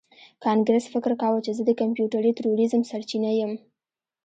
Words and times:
کانګرس 0.45 0.85
فکر 0.93 1.11
کاوه 1.21 1.39
چې 1.45 1.51
زه 1.57 1.63
د 1.65 1.71
کمپیوټري 1.81 2.31
تروریزم 2.37 2.81
سرچینه 2.91 3.31
یم 3.39 3.51